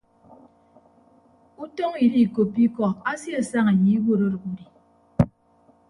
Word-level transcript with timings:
Utọñ 1.63 1.91
idiikoppo 2.05 2.59
ikọ 2.65 2.83
asiesaña 3.11 3.71
ye 3.83 3.89
iwuot 3.97 4.19
ọdʌk 4.27 4.43
udi. 4.49 4.65